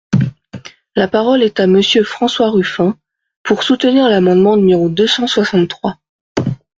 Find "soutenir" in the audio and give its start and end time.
3.61-4.09